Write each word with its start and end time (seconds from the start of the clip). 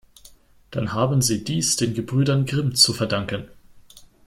Dann 0.71 0.93
haben 0.93 1.21
Sie 1.21 1.43
dies 1.43 1.75
den 1.75 1.93
Gebrüdern 1.93 2.47
Grimm 2.47 2.73
zu 2.73 2.91
verdanken. 2.91 3.45